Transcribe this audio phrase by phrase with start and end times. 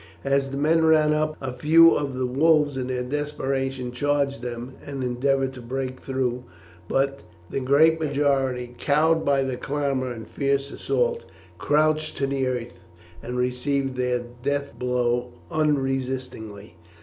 [0.25, 4.73] As the men ran up, a few of the wolves in their desperation charged them
[4.83, 6.43] and endeavoured to break through,
[6.87, 7.19] but
[7.51, 11.25] the great majority, cowed by the clamour and fierce assault,
[11.59, 12.73] crouched to the earth
[13.21, 16.77] and received their death blow unresistingly.